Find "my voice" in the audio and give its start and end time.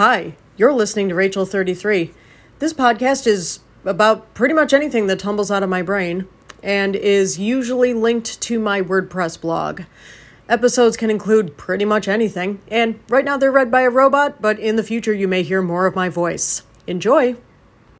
15.94-16.62